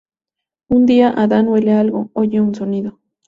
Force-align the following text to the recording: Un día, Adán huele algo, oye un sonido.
Un 0.67 0.87
día, 0.87 1.13
Adán 1.15 1.47
huele 1.47 1.73
algo, 1.73 2.09
oye 2.13 2.41
un 2.41 2.55
sonido. 2.55 2.99